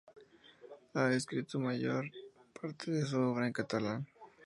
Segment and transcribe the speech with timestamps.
[0.95, 2.09] Ha escrito la mayor
[2.59, 4.07] parte de su obra en catalán.